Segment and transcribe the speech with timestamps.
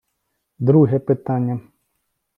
[0.59, 1.59] Друге питання.